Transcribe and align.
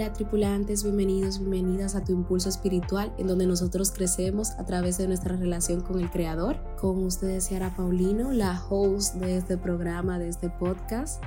Hola 0.00 0.14
tripulantes, 0.14 0.82
bienvenidos, 0.82 1.40
bienvenidas 1.40 1.94
a 1.94 2.02
tu 2.02 2.12
impulso 2.12 2.48
espiritual 2.48 3.12
en 3.18 3.26
donde 3.26 3.46
nosotros 3.46 3.92
crecemos 3.92 4.52
a 4.52 4.64
través 4.64 4.96
de 4.96 5.06
nuestra 5.06 5.36
relación 5.36 5.82
con 5.82 6.00
el 6.00 6.10
Creador. 6.10 6.56
Con 6.80 7.04
ustedes 7.04 7.46
Ciara 7.48 7.76
Paulino, 7.76 8.32
la 8.32 8.64
host 8.70 9.16
de 9.16 9.36
este 9.36 9.58
programa, 9.58 10.18
de 10.18 10.28
este 10.28 10.48
podcast. 10.48 11.22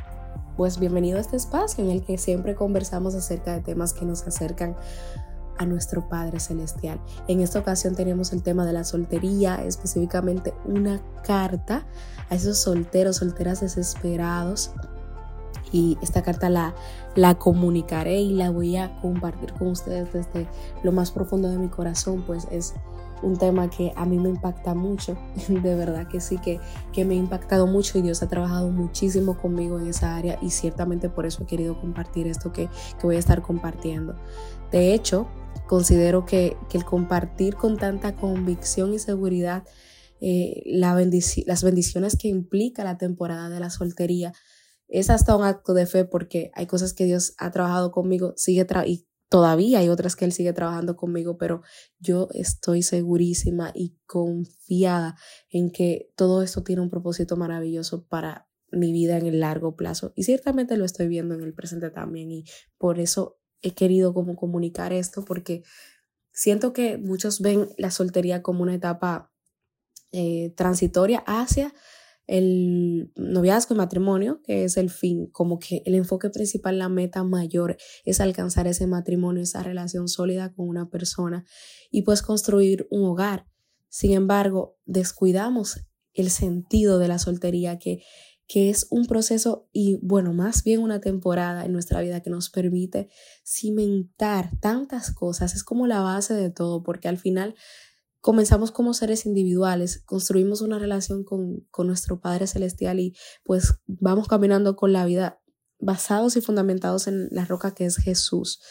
Pues 0.58 0.80
bienvenido 0.80 1.20
a 1.20 1.22
este 1.22 1.38
espacio 1.38 1.84
en 1.84 1.92
el 1.92 2.04
que 2.04 2.18
siempre 2.18 2.56
conversamos 2.56 3.14
acerca 3.14 3.54
de 3.54 3.62
temas 3.62 3.94
que 3.94 4.06
nos 4.06 4.24
acercan 4.24 4.76
a 5.60 5.68
nuestro 5.68 6.10
Padre 6.10 6.40
Celestial. 6.40 7.00
En 7.28 7.42
esta 7.42 7.60
ocasión 7.60 7.94
tenemos 7.94 8.34
el 8.34 8.42
tema 8.42 8.66
de 8.66 8.74
la 8.74 8.86
soltería, 8.86 9.64
específicamente 9.64 10.52
una 10.66 11.00
carta 11.24 11.86
a 12.28 12.34
esos 12.34 12.58
solteros, 12.58 13.18
solteras 13.18 13.62
desesperados 13.62 14.72
y 15.74 15.98
esta 16.02 16.22
carta 16.22 16.50
la, 16.50 16.74
la 17.16 17.36
comunicaré 17.36 18.22
y 18.22 18.34
la 18.34 18.52
voy 18.52 18.78
a 18.78 18.96
compartir 19.02 19.52
con 19.54 19.70
ustedes 19.70 20.14
desde 20.14 20.48
lo 20.84 20.94
más 20.94 21.12
profundo 21.12 21.50
de 21.50 21.58
mi 21.58 21.68
corazón, 21.68 22.24
pues 22.26 22.48
es 22.52 22.74
un 23.24 23.38
tema 23.38 23.70
que 23.70 23.92
a 23.96 24.06
mí 24.06 24.20
me 24.20 24.30
impacta 24.30 24.76
mucho, 24.76 25.18
de 25.50 25.76
verdad 25.76 26.08
que 26.08 26.22
sí, 26.22 26.38
que, 26.38 26.60
que 26.94 27.04
me 27.04 27.16
ha 27.16 27.18
impactado 27.18 27.66
mucho 27.68 27.98
y 27.98 28.04
Dios 28.04 28.22
ha 28.22 28.30
trabajado 28.30 28.70
muchísimo 28.70 29.38
conmigo 29.38 29.80
en 29.80 29.88
esa 29.88 30.16
área 30.16 30.38
y 30.42 30.52
ciertamente 30.52 31.10
por 31.10 31.26
eso 31.26 31.44
he 31.44 31.46
querido 31.48 31.80
compartir 31.80 32.28
esto 32.28 32.54
que, 32.54 32.70
que 33.00 33.08
voy 33.08 33.16
a 33.16 33.20
estar 33.20 33.42
compartiendo. 33.42 34.16
De 34.72 34.94
hecho, 34.94 35.28
considero 35.68 36.26
que, 36.26 36.56
que 36.70 36.78
el 36.78 36.86
compartir 36.86 37.56
con 37.56 37.78
tanta 37.78 38.16
convicción 38.16 38.94
y 38.94 39.00
seguridad 39.00 39.64
eh, 40.26 40.64
la 40.66 40.96
las 41.46 41.64
bendiciones 41.64 42.16
que 42.16 42.30
implica 42.30 42.86
la 42.86 42.98
temporada 42.98 43.50
de 43.50 43.60
la 43.60 43.70
soltería 43.70 44.32
es 44.94 45.10
hasta 45.10 45.36
un 45.36 45.44
acto 45.44 45.74
de 45.74 45.88
fe 45.88 46.06
porque 46.06 46.52
hay 46.54 46.68
cosas 46.68 46.94
que 46.94 47.06
Dios 47.06 47.34
ha 47.40 47.50
trabajado 47.50 47.92
conmigo, 47.92 48.34
sigue 48.38 48.68
y 48.86 49.08
todavía 49.28 49.80
hay 49.80 49.90
otras 49.90 50.16
que 50.16 50.26
Él 50.26 50.32
sigue 50.32 50.54
trabajando 50.54 50.96
conmigo, 50.96 51.36
pero 51.40 51.64
yo 51.98 52.30
estoy 52.34 52.84
segurísima 52.84 53.72
y 53.74 53.98
confiada 54.06 55.16
en 55.50 55.72
que 55.72 56.12
todo 56.16 56.44
esto 56.44 56.62
tiene 56.62 56.84
un 56.84 56.92
propósito 56.92 57.36
maravilloso 57.38 58.06
para 58.06 58.48
mi 58.72 58.94
vida 58.94 59.18
en 59.18 59.26
el 59.26 59.40
largo 59.40 59.76
plazo. 59.76 60.14
Y 60.16 60.24
ciertamente 60.26 60.78
lo 60.78 60.86
estoy 60.86 61.08
viendo 61.08 61.34
en 61.34 61.42
el 61.42 61.56
presente 61.56 61.90
también 61.90 62.32
y 62.32 62.46
por 62.78 63.00
eso 63.00 63.40
he 63.64 63.74
querido 63.74 64.14
como 64.14 64.36
comunicar 64.36 64.94
esto 64.94 65.26
porque 65.26 65.64
siento 66.32 66.72
que 66.72 67.00
muchos 67.00 67.42
ven 67.42 67.70
la 67.80 67.90
soltería 67.90 68.44
como 68.44 68.62
una 68.62 68.76
etapa 68.76 69.32
eh, 70.12 70.54
transitoria 70.56 71.24
hacia 71.26 71.74
el 72.28 73.12
noviazgo 73.16 73.76
y 73.76 73.78
matrimonio, 73.78 74.42
que 74.44 74.64
es 74.64 74.78
el 74.78 74.90
fin, 74.90 75.28
como 75.28 75.60
que 75.60 75.82
el 75.86 75.96
enfoque 75.96 76.30
principal, 76.30 76.80
la 76.80 76.90
meta 76.90 77.24
mayor 77.24 77.78
es 78.06 78.22
alcanzar 78.22 78.68
ese 78.68 78.88
matrimonio, 78.88 79.44
esa 79.44 79.64
relación 79.64 80.08
sólida 80.08 80.54
con 80.54 80.68
una 80.68 80.90
persona 80.90 81.46
y 81.92 82.04
pues 82.04 82.22
construir 82.22 82.88
un 82.90 83.06
hogar. 83.06 83.46
Sin 83.90 84.14
embargo, 84.14 84.78
descuidamos 84.86 85.82
el 86.14 86.30
sentido 86.30 87.00
de 87.00 87.08
la 87.08 87.20
soltería, 87.20 87.78
que, 87.78 88.04
que 88.48 88.70
es 88.70 88.88
un 88.90 89.06
proceso 89.06 89.68
y 89.72 90.00
bueno, 90.02 90.34
más 90.34 90.64
bien 90.64 90.82
una 90.82 91.02
temporada 91.02 91.66
en 91.66 91.74
nuestra 91.74 92.02
vida 92.02 92.22
que 92.22 92.30
nos 92.30 92.50
permite 92.50 93.10
cimentar 93.46 94.52
tantas 94.60 95.12
cosas, 95.12 95.56
es 95.56 95.64
como 95.64 95.88
la 95.88 96.02
base 96.02 96.34
de 96.34 96.50
todo, 96.50 96.84
porque 96.84 97.08
al 97.08 97.18
final 97.18 97.56
comenzamos 98.24 98.72
como 98.72 98.94
seres 98.94 99.26
individuales, 99.26 100.02
construimos 100.06 100.62
una 100.62 100.80
relación 100.80 101.26
con, 101.26 101.68
nuestro 101.80 102.22
Padre 102.22 102.48
Celestial 102.48 103.02
y 103.02 103.14
pues 103.44 103.74
vamos 103.86 104.30
caminando 104.30 104.78
con 104.78 104.94
la 104.94 105.06
vida 105.06 105.42
basados 105.78 106.38
y 106.38 106.42
fundamentados 106.42 107.08
en 107.08 107.28
la 107.32 107.44
roca 107.44 107.76
que 107.76 107.84
es 107.84 107.98
Jesús, 107.98 108.62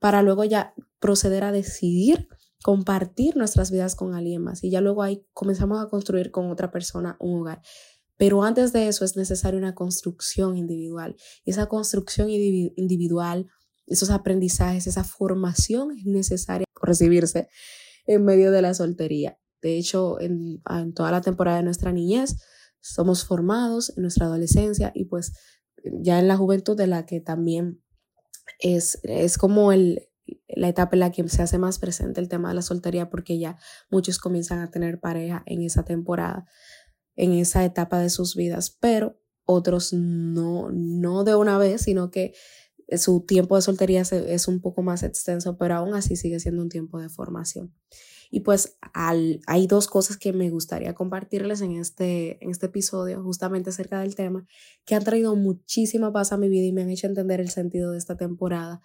para 0.00 0.20
luego 0.22 0.42
ya 0.42 0.74
proceder 0.98 1.44
a 1.44 1.52
decidir 1.52 2.26
compartir 2.64 3.36
nuestras 3.36 3.70
vidas 3.70 3.94
con 3.94 4.14
alguien 4.14 4.42
más 4.42 4.64
y 4.64 4.70
ya 4.70 4.80
luego 4.80 5.04
ahí 5.04 5.24
comenzamos 5.32 5.80
a 5.80 5.88
construir 5.88 6.32
con 6.32 6.50
otra 6.50 6.72
persona 6.72 7.16
un 7.20 7.42
hogar. 7.42 7.62
Pero 8.16 8.42
antes 8.42 8.72
de 8.72 8.88
eso 8.88 9.04
es 9.04 9.16
necesaria 9.16 9.60
una 9.60 9.76
construcción 9.76 10.58
individual 10.58 11.14
esa 11.44 11.66
construcción 11.66 12.30
individual, 12.30 13.46
esos 13.86 14.10
aprendizajes, 14.10 14.88
esa 14.88 15.04
formación 15.04 15.92
es 15.92 16.04
necesaria 16.04 16.66
recibirse 16.82 17.48
en 18.08 18.24
medio 18.24 18.50
de 18.50 18.62
la 18.62 18.74
soltería. 18.74 19.38
De 19.62 19.76
hecho, 19.76 20.20
en, 20.20 20.62
toda 20.94 21.12
la 21.12 21.20
temporada 21.20 21.58
de 21.58 21.62
nuestra 21.62 21.92
niñez 21.92 22.36
somos 22.80 23.24
formados 23.24 23.92
en 23.96 24.02
nuestra 24.02 24.26
adolescencia 24.26 24.92
y 24.94 25.04
pues 25.04 25.32
ya 25.84 26.18
en 26.18 26.26
la 26.26 26.36
juventud 26.36 26.76
de 26.76 26.86
la 26.86 27.06
que 27.06 27.20
también 27.20 27.82
es, 28.60 28.98
es 29.02 29.36
como 29.36 29.72
el, 29.72 30.08
la 30.48 30.68
etapa 30.68 30.96
en 30.96 31.00
la 31.00 31.12
que 31.12 31.28
se 31.28 31.42
hace 31.42 31.58
más 31.58 31.78
presente 31.78 32.20
el 32.20 32.28
tema 32.28 32.48
de 32.48 32.54
la 32.54 32.62
soltería 32.62 33.10
porque 33.10 33.38
ya 33.38 33.58
muchos 33.90 34.18
comienzan 34.18 34.60
a 34.60 34.70
tener 34.70 35.00
pareja 35.00 35.42
en 35.44 35.62
esa 35.62 35.84
temporada, 35.84 36.46
en 37.14 37.32
esa 37.32 37.64
etapa 37.64 37.98
de 37.98 38.10
sus 38.10 38.36
vidas, 38.36 38.76
pero 38.80 39.20
otros 39.44 39.92
no, 39.92 40.70
no 40.72 41.24
de 41.24 41.34
una 41.34 41.58
vez, 41.58 41.82
sino 41.82 42.10
que 42.10 42.32
su 42.96 43.20
tiempo 43.20 43.56
de 43.56 43.62
soltería 43.62 44.02
es 44.02 44.48
un 44.48 44.60
poco 44.60 44.82
más 44.82 45.02
extenso, 45.02 45.58
pero 45.58 45.74
aún 45.74 45.94
así 45.94 46.16
sigue 46.16 46.40
siendo 46.40 46.62
un 46.62 46.68
tiempo 46.68 46.98
de 46.98 47.08
formación. 47.08 47.74
Y 48.30 48.40
pues 48.40 48.78
hay 48.92 49.66
dos 49.66 49.86
cosas 49.86 50.16
que 50.16 50.32
me 50.32 50.50
gustaría 50.50 50.94
compartirles 50.94 51.60
en 51.62 51.72
este, 51.72 52.42
en 52.44 52.50
este 52.50 52.66
episodio, 52.66 53.22
justamente 53.22 53.70
acerca 53.70 54.00
del 54.00 54.14
tema, 54.14 54.46
que 54.84 54.94
han 54.94 55.04
traído 55.04 55.34
muchísima 55.34 56.12
paz 56.12 56.32
a 56.32 56.36
mi 56.36 56.48
vida 56.48 56.66
y 56.66 56.72
me 56.72 56.82
han 56.82 56.90
hecho 56.90 57.06
entender 57.06 57.40
el 57.40 57.50
sentido 57.50 57.92
de 57.92 57.98
esta 57.98 58.16
temporada 58.16 58.82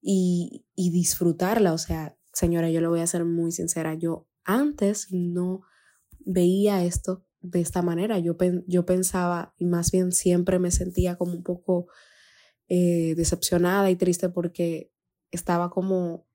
y, 0.00 0.64
y 0.76 0.90
disfrutarla. 0.90 1.72
O 1.72 1.78
sea, 1.78 2.16
señora, 2.32 2.70
yo 2.70 2.80
le 2.80 2.88
voy 2.88 3.00
a 3.00 3.06
ser 3.06 3.24
muy 3.24 3.50
sincera, 3.50 3.94
yo 3.94 4.28
antes 4.44 5.08
no 5.10 5.62
veía 6.20 6.84
esto 6.84 7.24
de 7.40 7.60
esta 7.60 7.82
manera. 7.82 8.18
Yo, 8.18 8.36
yo 8.66 8.86
pensaba, 8.86 9.54
y 9.56 9.64
más 9.64 9.90
bien 9.90 10.12
siempre 10.12 10.58
me 10.58 10.70
sentía 10.70 11.16
como 11.16 11.32
un 11.32 11.42
poco 11.42 11.88
eh, 12.72 13.14
decepcionada 13.16 13.90
y 13.90 13.96
triste 13.96 14.28
porque 14.28 14.92
estaba 15.32 15.70
como, 15.70 16.28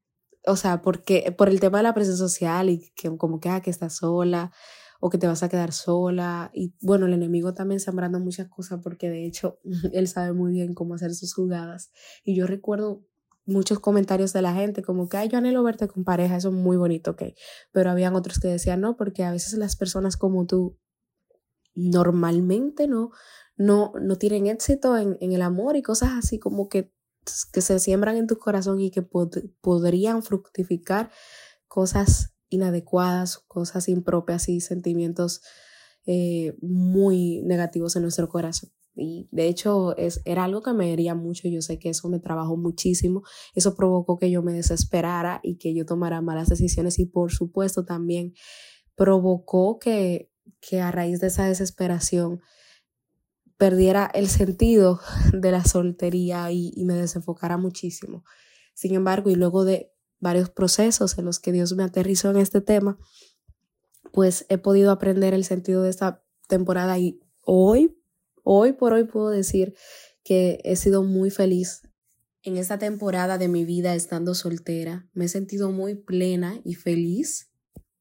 o 0.45 0.57
sea, 0.57 0.81
porque 0.81 1.33
por 1.37 1.47
el 1.47 1.61
tema 1.61 1.77
de 1.77 1.83
la 1.83 1.93
presión 1.93 2.17
social 2.17 2.69
y 2.69 2.91
que 2.93 3.15
como 3.15 3.39
que, 3.39 3.47
ah, 3.47 3.61
que 3.61 3.69
estás 3.69 3.95
sola 3.95 4.51
o 4.99 5.09
que 5.09 5.17
te 5.17 5.27
vas 5.27 5.43
a 5.43 5.49
quedar 5.49 5.71
sola. 5.71 6.51
Y 6.53 6.73
bueno, 6.81 7.05
el 7.05 7.13
enemigo 7.13 7.53
también 7.53 7.79
sembrando 7.79 8.19
muchas 8.19 8.49
cosas 8.49 8.81
porque 8.83 9.09
de 9.09 9.25
hecho 9.25 9.59
él 9.93 10.09
sabe 10.09 10.33
muy 10.33 10.51
bien 10.51 10.73
cómo 10.73 10.95
hacer 10.95 11.15
sus 11.15 11.33
jugadas. 11.33 11.89
Y 12.25 12.35
yo 12.35 12.47
recuerdo 12.47 13.05
muchos 13.45 13.79
comentarios 13.79 14.33
de 14.33 14.41
la 14.41 14.53
gente 14.53 14.81
como 14.81 15.07
que, 15.07 15.15
ay, 15.15 15.29
yo 15.29 15.37
anhelo 15.37 15.63
verte 15.63 15.87
con 15.87 16.03
pareja, 16.03 16.35
eso 16.35 16.49
es 16.49 16.55
muy 16.55 16.75
bonito, 16.75 17.11
ok. 17.11 17.23
Pero 17.71 17.91
habían 17.91 18.13
otros 18.13 18.39
que 18.39 18.49
decían, 18.49 18.81
no, 18.81 18.97
porque 18.97 19.23
a 19.23 19.31
veces 19.31 19.53
las 19.53 19.77
personas 19.77 20.17
como 20.17 20.45
tú 20.45 20.77
normalmente 21.75 22.89
no, 22.89 23.11
no, 23.57 23.93
no 24.01 24.17
tienen 24.17 24.47
éxito 24.47 24.97
en, 24.97 25.17
el 25.19 25.41
amor 25.41 25.75
y 25.75 25.81
cosas 25.81 26.11
así 26.13 26.39
como 26.39 26.67
que, 26.69 26.91
que 27.53 27.61
se 27.61 27.79
siembran 27.79 28.17
en 28.17 28.27
tu 28.27 28.37
corazón 28.37 28.79
y 28.79 28.91
que 28.91 29.01
podrían 29.01 30.23
fructificar 30.23 31.09
cosas 31.67 32.35
inadecuadas, 32.49 33.39
cosas 33.47 33.87
impropias 33.89 34.49
y 34.49 34.61
sentimientos 34.61 35.41
eh, 36.05 36.55
muy 36.61 37.41
negativos 37.43 37.95
en 37.95 38.03
nuestro 38.03 38.29
corazón. 38.29 38.69
Y 38.97 39.27
de 39.31 39.47
hecho 39.47 39.95
es, 39.97 40.21
era 40.23 40.45
algo 40.45 40.61
que 40.61 40.73
me 40.73 40.93
hería 40.93 41.15
mucho, 41.15 41.49
yo 41.49 41.61
sé 41.61 41.79
que 41.79 41.89
eso 41.89 42.07
me 42.07 42.19
trabajó 42.19 42.55
muchísimo, 42.55 43.23
eso 43.53 43.75
provocó 43.75 44.17
que 44.17 44.31
yo 44.31 44.41
me 44.41 44.53
desesperara 44.53 45.41
y 45.43 45.57
que 45.57 45.73
yo 45.73 45.85
tomara 45.85 46.21
malas 46.21 46.47
decisiones 46.47 46.97
y 46.99 47.05
por 47.05 47.31
supuesto 47.33 47.83
también 47.83 48.33
provocó 48.95 49.79
que, 49.79 50.31
que 50.61 50.79
a 50.79 50.91
raíz 50.91 51.19
de 51.19 51.27
esa 51.27 51.45
desesperación 51.45 52.39
perdiera 53.57 54.09
el 54.13 54.27
sentido 54.27 54.99
de 55.33 55.51
la 55.51 55.63
soltería 55.63 56.51
y, 56.51 56.73
me 56.85 56.93
desenfocara 56.93 57.57
muchísimo. 57.57 58.23
Sin 58.73 58.93
embargo, 58.93 59.29
y 59.29 59.35
luego 59.35 59.65
de 59.65 59.91
varios 60.19 60.49
procesos 60.49 61.17
en 61.17 61.25
los 61.25 61.39
que 61.39 61.51
Dios 61.51 61.73
me 61.73 61.83
aterrizó 61.83 62.29
en 62.31 62.37
este 62.37 62.61
tema, 62.61 62.97
pues 64.11 64.45
he 64.49 64.57
podido 64.57 64.91
aprender 64.91 65.33
el 65.33 65.43
sentido 65.43 65.83
de 65.83 65.89
esta 65.89 66.23
temporada 66.47 66.97
y 66.97 67.19
hoy, 67.41 67.97
hoy 68.43 68.73
por 68.73 68.93
hoy 68.93 69.05
puedo 69.05 69.29
decir 69.29 69.75
que 70.23 70.59
he 70.63 70.75
sido 70.75 71.03
muy 71.03 71.29
feliz 71.29 71.81
en 72.43 72.57
esta 72.57 72.77
temporada 72.77 73.37
de 73.37 73.47
mi 73.47 73.65
vida 73.65 73.95
estando 73.95 74.35
soltera. 74.35 75.07
Me 75.13 75.25
he 75.25 75.27
sentido 75.27 75.71
muy 75.71 75.95
plena 75.95 76.59
y 76.63 76.75
feliz 76.75 77.49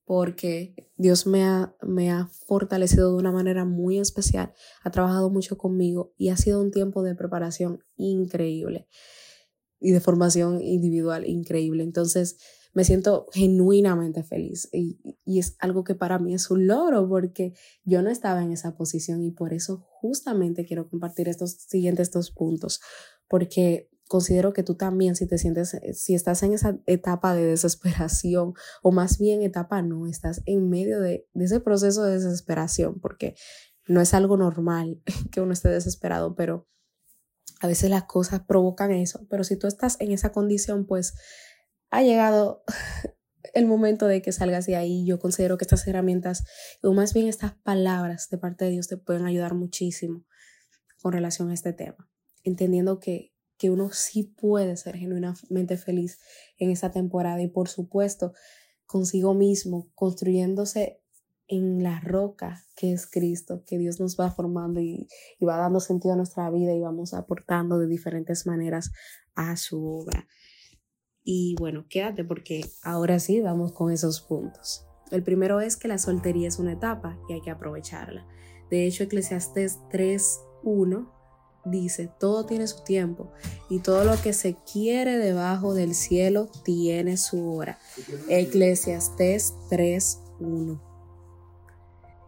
porque 0.05 0.75
Dios 0.97 1.27
me 1.27 1.45
ha, 1.45 1.75
me 1.83 2.11
ha 2.11 2.27
fortalecido 2.47 3.11
de 3.11 3.19
una 3.19 3.33
manera 3.33 3.65
muy 3.65 3.99
especial, 3.99 4.53
ha 4.83 4.91
trabajado 4.91 5.31
mucho 5.31 5.57
conmigo 5.57 6.13
y 6.17 6.29
ha 6.29 6.37
sido 6.37 6.61
un 6.61 6.71
tiempo 6.71 7.03
de 7.03 7.15
preparación 7.15 7.83
increíble 7.97 8.87
y 9.81 9.93
de 9.93 10.01
formación 10.01 10.61
individual 10.63 11.27
increíble. 11.27 11.83
Entonces 11.83 12.37
me 12.75 12.85
siento 12.85 13.27
genuinamente 13.33 14.23
feliz 14.23 14.69
y, 14.73 14.99
y 15.25 15.39
es 15.39 15.57
algo 15.61 15.85
que 15.85 15.95
para 15.95 16.19
mí 16.19 16.35
es 16.35 16.51
un 16.51 16.67
logro 16.67 17.09
porque 17.09 17.55
yo 17.85 18.03
no 18.03 18.11
estaba 18.11 18.43
en 18.43 18.53
esa 18.53 18.77
posición 18.77 19.23
y 19.23 19.31
por 19.31 19.55
eso 19.55 19.87
justamente 20.01 20.67
quiero 20.67 20.89
compartir 20.89 21.29
estos 21.29 21.53
siguientes 21.53 22.11
dos 22.11 22.31
puntos, 22.31 22.81
porque 23.29 23.89
considero 24.15 24.53
que 24.53 24.63
tú 24.63 24.77
también, 24.77 25.17
si 25.17 25.27
te 25.27 25.39
sientes, 25.39 25.75
eh, 25.75 25.93
si 25.93 26.15
estás 26.15 26.45
en 26.45 26.53
esa 26.53 26.79
etapa 26.87 27.35
de 27.35 27.47
desesperación, 27.47 28.55
o 28.81 28.93
más 28.93 29.19
bien 29.19 29.43
etapa 29.43 29.83
no, 29.83 30.07
estás 30.07 30.41
en 30.47 30.71
medio 30.71 31.01
de, 31.01 31.27
de 31.35 31.45
ese 31.45 31.59
proceso 31.59 32.05
de 32.05 32.13
desesperación, 32.21 33.01
porque 33.01 33.35
no 33.89 34.01
es 34.01 34.15
algo 34.15 34.37
normal 34.37 35.03
que 35.33 35.41
uno 35.41 35.53
esté 35.53 35.69
desesperado, 35.69 36.37
pero 36.37 36.69
a 37.61 37.67
veces 37.67 37.91
las 37.91 38.05
cosas 38.05 38.43
provocan 38.47 38.93
eso. 38.93 39.27
Pero 39.29 39.43
si 39.43 39.57
tú 39.57 39.67
estás 39.67 39.97
en 39.99 40.13
esa 40.13 40.31
condición, 40.31 40.87
pues 40.87 41.15
ha 41.91 42.05
llegado 42.05 42.63
el 43.53 43.67
momento 43.67 44.07
de 44.07 44.23
que 44.23 44.31
salgas 44.31 44.67
de 44.67 44.77
ahí. 44.77 45.05
Yo 45.05 45.19
considero 45.19 45.59
que 45.59 45.65
estas 45.65 45.85
herramientas, 45.89 46.45
o 46.85 46.93
más 46.93 47.15
bien 47.15 47.27
estas 47.27 47.55
palabras 47.55 48.29
de 48.31 48.39
parte 48.39 48.65
de 48.65 48.71
Dios, 48.71 48.87
te 48.87 48.97
pueden 48.97 49.27
ayudar 49.27 49.55
muchísimo 49.55 50.25
con 51.03 51.13
relación 51.13 51.51
a 51.51 51.55
este 51.55 51.73
tema. 51.73 52.09
Entendiendo 52.45 53.01
que, 53.01 53.34
que 53.65 53.71
uno 53.71 53.89
sí 53.93 54.25
puede 54.25 54.77
ser 54.77 54.95
genuinamente 54.99 55.79
feliz 55.79 56.21
en 56.59 56.69
esta 56.69 56.93
temporada 56.93 57.41
y 57.41 57.49
por 57.49 57.71
supuesto 57.71 58.35
consigo 58.85 59.33
mismo, 59.33 59.91
construyéndose 59.95 61.01
en 61.49 61.83
la 61.83 61.99
roca 62.01 62.63
que 62.77 62.93
es 62.93 63.07
Cristo, 63.07 63.65
que 63.67 63.79
Dios 63.79 64.01
nos 64.01 64.21
va 64.21 64.31
formando 64.31 64.81
y, 64.83 65.09
y, 65.41 65.45
va 65.47 65.57
dando 65.57 65.81
sentido 65.81 66.13
a 66.13 66.19
nuestra 66.19 66.51
vida 66.51 66.75
y 66.75 66.81
vamos 66.81 67.15
aportando 67.15 67.79
de 67.79 67.87
diferentes 67.87 68.47
maneras 68.47 68.93
a 69.35 69.57
su 69.57 69.83
obra. 69.83 70.29
Y 71.23 71.57
bueno, 71.59 71.87
quédate 71.89 72.23
porque 72.23 72.67
ahora 72.83 73.19
sí 73.19 73.41
vamos 73.41 73.73
con 73.73 73.91
esos 73.91 74.21
puntos. 74.21 74.85
El 75.11 75.23
primero 75.23 75.63
es 75.63 75.79
que 75.79 75.89
la 75.89 75.97
soltería 75.97 76.49
es 76.49 76.59
una 76.59 76.75
etapa 76.75 77.19
y 77.31 77.33
hay 77.33 77.41
que 77.41 77.51
aprovecharla. 77.51 78.29
De 78.69 78.87
hecho, 78.87 79.05
Eclesiastes 79.05 79.79
3.1 79.91 81.14
dice, 81.65 82.11
todo 82.19 82.47
tiene 82.47 82.67
su 82.67 82.83
tiempo 82.85 83.31
y 83.69 83.79
todo 83.81 84.05
lo 84.05 84.21
que 84.21 84.33
se 84.33 84.57
quiere 84.71 85.19
debajo 85.19 85.75
del 85.75 85.95
cielo 85.95 86.49
tiene 86.65 87.17
su 87.17 87.51
hora. 87.51 87.79
Eclesiastes 88.29 89.55
3.1. 89.71 90.81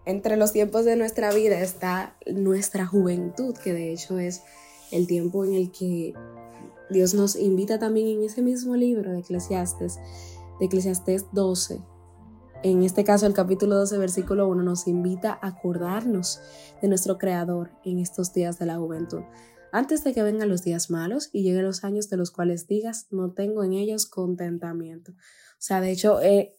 Entre 0.05 0.37
los 0.37 0.53
tiempos 0.53 0.85
de 0.85 0.97
nuestra 0.97 1.33
vida 1.33 1.61
está 1.61 2.17
nuestra 2.27 2.87
juventud, 2.87 3.56
que 3.56 3.73
de 3.73 3.93
hecho 3.93 4.19
es 4.19 4.43
el 4.93 5.06
tiempo 5.06 5.44
en 5.44 5.55
el 5.55 5.73
que 5.73 6.15
Dios 6.91 7.15
nos 7.15 7.35
invita 7.35 7.79
también 7.79 8.06
en 8.06 8.23
ese 8.23 8.43
mismo 8.43 8.77
libro 8.77 9.12
de 9.12 9.21
Eclesiastes, 9.21 9.99
de 10.61 10.67
Eclesiastes 10.67 11.27
12. 11.32 11.81
En 12.69 12.83
este 12.83 13.05
caso, 13.05 13.29
el 13.29 13.33
capítulo 13.33 13.77
12, 13.77 13.97
versículo 13.97 14.49
1, 14.49 14.65
nos 14.65 14.89
invita 14.89 15.39
a 15.41 15.47
acordarnos 15.47 16.41
de 16.83 16.89
nuestro 16.89 17.17
Creador 17.17 17.71
en 17.85 18.01
estos 18.01 18.33
días 18.33 18.59
de 18.59 18.67
la 18.67 18.77
juventud. 18.77 19.21
Antes 19.71 20.03
de 20.03 20.13
que 20.13 20.25
vengan 20.25 20.49
los 20.49 20.65
días 20.65 20.91
malos 20.91 21.31
y 21.33 21.45
lleguen 21.45 21.65
los 21.65 21.85
años 21.85 22.11
de 22.11 22.17
los 22.17 22.33
cuales 22.33 22.67
digas, 22.67 23.07
no 23.13 23.31
tengo 23.31 23.63
en 23.63 23.73
ellos 23.73 24.07
contentamiento. 24.07 25.13
O 25.13 25.61
sea, 25.61 25.81
de 25.81 25.93
hecho, 25.93 26.21
eh, 26.21 26.57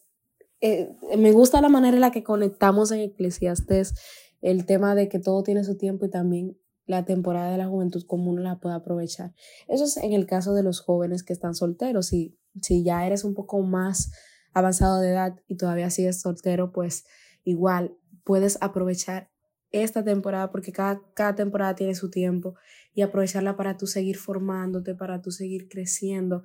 eh, 0.62 0.96
me 1.18 1.32
gusta 1.32 1.60
la 1.60 1.68
manera 1.68 1.94
en 1.94 2.00
la 2.00 2.10
que 2.10 2.24
conectamos 2.24 2.90
en 2.90 3.00
Eclesiastes 3.00 3.92
el 4.40 4.64
tema 4.64 4.94
de 4.94 5.10
que 5.10 5.18
todo 5.18 5.42
tiene 5.42 5.62
su 5.62 5.76
tiempo 5.76 6.06
y 6.06 6.10
también 6.10 6.56
la 6.86 7.04
temporada 7.04 7.50
de 7.50 7.58
la 7.58 7.68
juventud 7.68 8.02
como 8.06 8.30
uno 8.30 8.40
la 8.40 8.60
puede 8.60 8.76
aprovechar. 8.76 9.34
Eso 9.68 9.84
es 9.84 9.98
en 9.98 10.14
el 10.14 10.24
caso 10.24 10.54
de 10.54 10.62
los 10.62 10.80
jóvenes 10.80 11.22
que 11.22 11.34
están 11.34 11.54
solteros. 11.54 12.14
y 12.14 12.38
si 12.62 12.82
ya 12.82 13.06
eres 13.06 13.24
un 13.24 13.34
poco 13.34 13.60
más 13.60 14.10
avanzado 14.58 15.00
de 15.00 15.10
edad 15.10 15.40
y 15.46 15.56
todavía 15.56 15.90
sigues 15.90 16.20
soltero, 16.20 16.72
pues 16.72 17.04
igual 17.44 17.96
puedes 18.24 18.58
aprovechar 18.60 19.30
esta 19.70 20.02
temporada 20.02 20.50
porque 20.50 20.72
cada, 20.72 21.00
cada 21.14 21.34
temporada 21.34 21.74
tiene 21.74 21.94
su 21.94 22.10
tiempo 22.10 22.54
y 22.94 23.02
aprovecharla 23.02 23.56
para 23.56 23.76
tú 23.76 23.86
seguir 23.86 24.16
formándote, 24.16 24.94
para 24.94 25.20
tú 25.20 25.30
seguir 25.30 25.68
creciendo, 25.68 26.44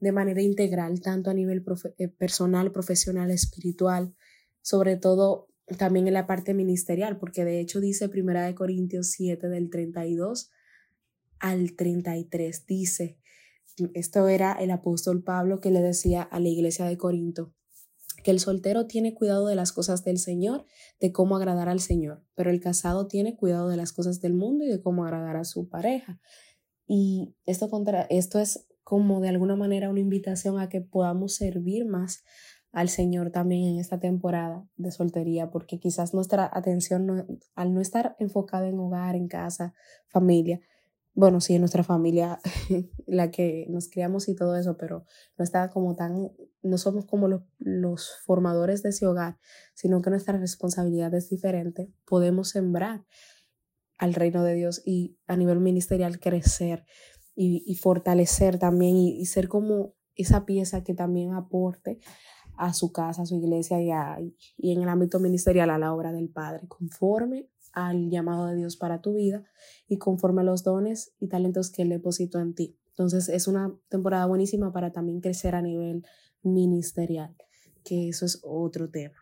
de 0.00 0.12
manera 0.12 0.42
integral, 0.42 1.00
tanto 1.00 1.30
a 1.30 1.34
nivel 1.34 1.64
eh, 1.96 2.08
personal, 2.08 2.72
profesional, 2.72 3.30
espiritual, 3.30 4.14
sobre 4.60 4.96
todo 4.96 5.48
también 5.78 6.08
en 6.08 6.14
la 6.14 6.26
parte 6.26 6.54
ministerial, 6.54 7.18
porque 7.18 7.44
de 7.44 7.60
hecho 7.60 7.80
dice 7.80 8.08
Primera 8.08 8.44
de 8.44 8.54
Corintios 8.54 9.10
7 9.12 9.48
del 9.48 9.70
32 9.70 10.50
al 11.38 11.74
33, 11.76 12.66
dice, 12.66 13.18
esto 13.94 14.28
era 14.28 14.52
el 14.52 14.70
apóstol 14.70 15.22
Pablo 15.22 15.60
que 15.60 15.70
le 15.70 15.80
decía 15.80 16.22
a 16.22 16.40
la 16.40 16.48
iglesia 16.48 16.86
de 16.86 16.96
Corinto, 16.96 17.52
que 18.22 18.30
el 18.30 18.40
soltero 18.40 18.86
tiene 18.86 19.14
cuidado 19.14 19.46
de 19.46 19.56
las 19.56 19.72
cosas 19.72 20.04
del 20.04 20.18
Señor, 20.18 20.64
de 21.00 21.12
cómo 21.12 21.36
agradar 21.36 21.68
al 21.68 21.80
Señor, 21.80 22.24
pero 22.34 22.50
el 22.50 22.60
casado 22.60 23.06
tiene 23.06 23.36
cuidado 23.36 23.68
de 23.68 23.76
las 23.76 23.92
cosas 23.92 24.20
del 24.20 24.34
mundo 24.34 24.64
y 24.64 24.68
de 24.68 24.80
cómo 24.80 25.04
agradar 25.04 25.36
a 25.36 25.44
su 25.44 25.68
pareja. 25.68 26.20
Y 26.86 27.34
esto, 27.46 27.68
contra, 27.70 28.02
esto 28.02 28.38
es 28.38 28.66
como 28.82 29.20
de 29.20 29.28
alguna 29.28 29.56
manera 29.56 29.90
una 29.90 30.00
invitación 30.00 30.58
a 30.58 30.68
que 30.68 30.80
podamos 30.80 31.34
servir 31.34 31.84
más 31.84 32.22
al 32.72 32.88
Señor 32.88 33.30
también 33.30 33.64
en 33.64 33.78
esta 33.78 34.00
temporada 34.00 34.66
de 34.76 34.90
soltería, 34.90 35.50
porque 35.50 35.78
quizás 35.78 36.14
nuestra 36.14 36.50
atención 36.52 37.26
al 37.54 37.74
no 37.74 37.80
estar 37.80 38.16
enfocada 38.18 38.68
en 38.68 38.78
hogar, 38.78 39.14
en 39.14 39.28
casa, 39.28 39.74
familia, 40.08 40.60
bueno, 41.14 41.40
sí, 41.40 41.54
en 41.54 41.60
nuestra 41.60 41.84
familia, 41.84 42.40
la 43.06 43.30
que 43.30 43.66
nos 43.68 43.88
criamos 43.88 44.28
y 44.28 44.34
todo 44.34 44.56
eso, 44.56 44.76
pero 44.78 45.04
no 45.36 45.44
está 45.44 45.68
como 45.70 45.94
tan, 45.94 46.30
no 46.62 46.78
somos 46.78 47.04
como 47.04 47.28
los, 47.28 47.42
los 47.58 48.16
formadores 48.24 48.82
de 48.82 48.90
ese 48.90 49.06
hogar, 49.06 49.38
sino 49.74 50.00
que 50.00 50.10
nuestra 50.10 50.38
responsabilidad 50.38 51.12
es 51.14 51.28
diferente. 51.28 51.92
Podemos 52.06 52.48
sembrar 52.48 53.04
al 53.98 54.14
reino 54.14 54.42
de 54.42 54.54
Dios 54.54 54.82
y 54.84 55.18
a 55.26 55.36
nivel 55.36 55.60
ministerial 55.60 56.18
crecer 56.18 56.86
y, 57.34 57.74
fortalecer 57.76 58.58
también 58.58 58.96
y, 58.96 59.24
ser 59.26 59.48
como 59.48 59.94
esa 60.14 60.44
pieza 60.44 60.82
que 60.82 60.94
también 60.94 61.34
aporte 61.34 62.00
a 62.56 62.74
su 62.74 62.92
casa, 62.92 63.22
a 63.22 63.26
su 63.26 63.36
iglesia 63.36 63.80
y, 64.20 64.36
y 64.56 64.72
en 64.72 64.82
el 64.82 64.88
ámbito 64.88 65.18
ministerial 65.18 65.70
a 65.70 65.78
la 65.78 65.94
obra 65.94 66.12
del 66.12 66.28
Padre, 66.30 66.66
conforme 66.68 67.48
al 67.72 68.10
llamado 68.10 68.46
de 68.46 68.56
Dios 68.56 68.76
para 68.76 69.00
tu 69.00 69.14
vida 69.14 69.44
y 69.88 69.98
conforme 69.98 70.42
a 70.42 70.44
los 70.44 70.62
dones 70.62 71.14
y 71.18 71.28
talentos 71.28 71.70
que 71.70 71.82
Él 71.82 71.88
depositó 71.88 72.40
en 72.40 72.54
ti. 72.54 72.78
Entonces 72.88 73.28
es 73.28 73.48
una 73.48 73.74
temporada 73.88 74.26
buenísima 74.26 74.72
para 74.72 74.92
también 74.92 75.20
crecer 75.20 75.54
a 75.54 75.62
nivel 75.62 76.04
ministerial, 76.42 77.34
que 77.84 78.08
eso 78.08 78.26
es 78.26 78.40
otro 78.42 78.90
tema. 78.90 79.16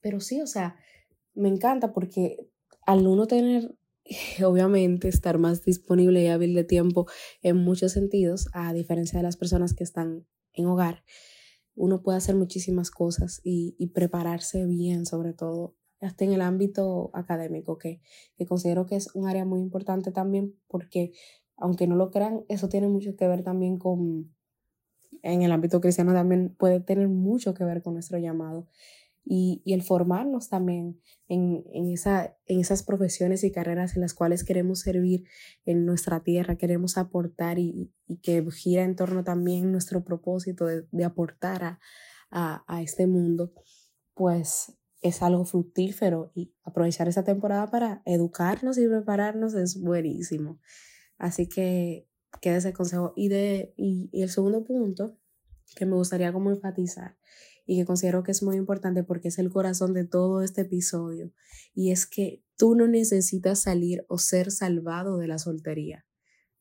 Pero 0.00 0.20
sí, 0.20 0.40
o 0.40 0.46
sea, 0.46 0.76
me 1.34 1.48
encanta 1.48 1.92
porque 1.92 2.36
al 2.86 3.06
uno 3.06 3.26
tener 3.26 3.74
obviamente 4.44 5.08
estar 5.08 5.38
más 5.38 5.64
disponible 5.64 6.22
y 6.22 6.28
hábil 6.28 6.54
de 6.54 6.64
tiempo 6.64 7.06
en 7.42 7.56
muchos 7.56 7.92
sentidos, 7.92 8.48
a 8.52 8.72
diferencia 8.72 9.18
de 9.18 9.24
las 9.24 9.36
personas 9.36 9.74
que 9.74 9.84
están 9.84 10.26
en 10.52 10.66
hogar, 10.66 11.04
uno 11.74 12.02
puede 12.02 12.18
hacer 12.18 12.34
muchísimas 12.34 12.90
cosas 12.90 13.40
y, 13.42 13.74
prepararse 13.94 14.66
bien, 14.66 15.06
sobre 15.06 15.32
todo 15.32 15.76
hasta 16.00 16.24
en 16.24 16.32
el 16.32 16.40
ámbito 16.40 17.10
académico, 17.12 17.78
que, 17.78 18.00
que 18.36 18.46
considero 18.46 18.86
que 18.86 18.96
es 18.96 19.14
un 19.14 19.28
área 19.28 19.44
muy 19.44 19.60
importante 19.60 20.12
también 20.12 20.56
porque, 20.66 21.12
aunque 21.56 21.86
no 21.86 21.96
lo 21.96 22.10
crean, 22.10 22.44
eso 22.48 22.68
tiene 22.68 22.88
mucho 22.88 23.16
que 23.16 23.28
ver 23.28 23.42
también 23.42 23.78
con, 23.78 24.34
en 25.22 25.42
el 25.42 25.52
ámbito 25.52 25.80
cristiano 25.80 26.12
también 26.12 26.54
puede 26.56 26.80
tener 26.80 27.08
mucho 27.08 27.54
que 27.54 27.64
ver 27.64 27.82
con 27.82 27.94
nuestro 27.94 28.18
llamado 28.18 28.68
y, 29.24 29.62
el 29.66 29.82
formarnos 29.82 30.48
también 30.48 31.00
en, 31.28 31.62
esa, 31.92 32.36
en 32.46 32.60
esas 32.60 32.82
profesiones 32.82 33.44
y 33.44 33.52
carreras 33.52 33.94
en 33.94 34.00
las 34.00 34.14
cuales 34.14 34.44
queremos 34.44 34.80
servir 34.80 35.24
en 35.64 35.84
nuestra 35.84 36.22
tierra, 36.22 36.56
queremos 36.56 36.96
aportar 36.96 37.58
y, 37.58 37.92
que 38.22 38.44
gira 38.50 38.82
en 38.82 38.96
torno 38.96 39.22
también 39.22 39.70
nuestro 39.70 40.02
propósito 40.04 40.66
de, 40.66 41.04
aportar 41.04 41.62
a, 41.62 42.64
a, 42.66 42.82
este 42.82 43.06
mundo, 43.06 43.52
pues 44.14 44.76
es 45.00 45.22
algo 45.22 45.44
fructífero 45.44 46.30
y 46.34 46.54
aprovechar 46.62 47.08
esa 47.08 47.24
temporada 47.24 47.70
para 47.70 48.02
educarnos 48.04 48.78
y 48.78 48.86
prepararnos 48.86 49.54
es 49.54 49.80
buenísimo. 49.80 50.60
Así 51.18 51.48
que 51.48 52.08
queda 52.40 52.56
ese 52.56 52.72
consejo. 52.72 53.12
Y, 53.16 53.28
de, 53.28 53.74
y 53.76 54.10
el 54.12 54.30
segundo 54.30 54.64
punto 54.64 55.18
que 55.76 55.86
me 55.86 55.94
gustaría 55.94 56.32
como 56.32 56.50
enfatizar 56.50 57.16
y 57.66 57.78
que 57.78 57.84
considero 57.84 58.22
que 58.22 58.32
es 58.32 58.42
muy 58.42 58.56
importante 58.56 59.04
porque 59.04 59.28
es 59.28 59.38
el 59.38 59.50
corazón 59.50 59.94
de 59.94 60.04
todo 60.04 60.42
este 60.42 60.62
episodio 60.62 61.32
y 61.74 61.92
es 61.92 62.06
que 62.06 62.42
tú 62.56 62.74
no 62.74 62.88
necesitas 62.88 63.60
salir 63.60 64.04
o 64.08 64.18
ser 64.18 64.50
salvado 64.50 65.18
de 65.18 65.28
la 65.28 65.38
soltería, 65.38 66.04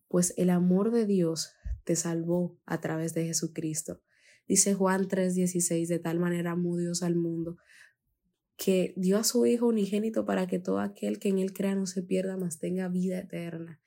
pues 0.08 0.34
el 0.38 0.50
amor 0.50 0.92
de 0.92 1.06
Dios 1.06 1.52
te 1.84 1.96
salvó 1.96 2.60
a 2.66 2.80
través 2.80 3.14
de 3.16 3.26
Jesucristo. 3.26 4.02
Dice 4.48 4.76
Juan 4.76 5.08
3:16, 5.08 5.88
de 5.88 6.00
tal 6.00 6.20
manera 6.20 6.52
amó 6.52 6.78
Dios 6.78 7.02
al 7.02 7.16
mundo 7.16 7.58
que 8.60 8.94
dio 8.98 9.18
a 9.18 9.24
su 9.24 9.46
Hijo 9.46 9.68
unigénito 9.68 10.26
para 10.26 10.46
que 10.46 10.60
todo 10.60 10.80
aquel 10.80 11.18
que 11.18 11.30
en 11.30 11.40
él 11.40 11.54
crea 11.54 11.76
no 11.76 11.86
se 11.86 12.04
pierda, 12.04 12.36
mas 12.36 12.60
tenga 12.60 12.90
vida 12.90 13.18
eterna. 13.18 13.80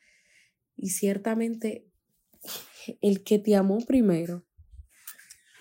Y 0.77 0.89
ciertamente 0.89 1.87
el 3.03 3.23
que 3.23 3.39
te 3.39 3.55
amó 3.55 3.79
primero 3.87 4.45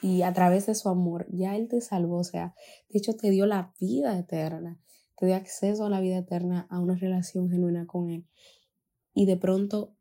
y 0.01 0.21
a 0.21 0.31
través 0.33 0.65
de 0.65 0.75
su 0.75 0.87
amor 0.87 1.27
ya 1.29 1.55
Él 1.57 1.67
te 1.67 1.81
salvó, 1.81 2.19
o 2.19 2.23
sea, 2.23 2.55
de 2.89 2.99
hecho 2.99 3.13
te 3.15 3.29
dio 3.29 3.45
la 3.45 3.73
vida 3.79 4.17
eterna, 4.17 4.79
te 5.17 5.25
dio 5.25 5.35
acceso 5.35 5.85
a 5.85 5.89
la 5.89 5.99
vida 5.99 6.17
eterna, 6.17 6.65
a 6.69 6.79
una 6.79 6.95
relación 6.95 7.49
genuina 7.49 7.85
con 7.85 8.09
Él. 8.09 8.25
Y 9.13 9.25
de 9.25 9.35
pronto 9.35 9.93